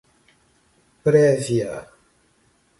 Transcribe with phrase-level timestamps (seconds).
[1.03, 1.85] prévia